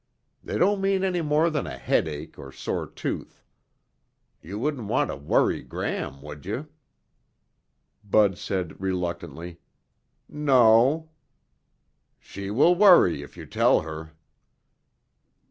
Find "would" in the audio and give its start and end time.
6.23-6.43